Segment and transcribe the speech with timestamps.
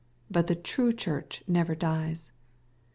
[0.31, 2.31] But the true Church never dies.